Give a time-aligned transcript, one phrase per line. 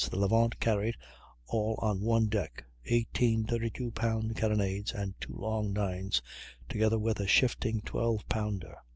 [0.09, 0.97] The Levant carried,
[1.45, 6.23] all on one deck, eighteen 32 pound carronades and two long 9's,
[6.67, 8.77] together with a shifting 12 pounder.